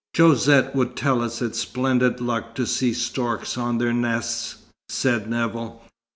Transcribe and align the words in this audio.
"Josette 0.17 0.73
would 0.75 0.95
tell 0.95 1.21
us 1.21 1.43
it's 1.43 1.59
splendid 1.59 2.19
luck 2.19 2.55
to 2.55 2.65
see 2.65 2.91
storks 2.91 3.55
on 3.55 3.77
their 3.77 3.93
nests," 3.93 4.55
said 4.89 5.29
Nevill. 5.29 5.83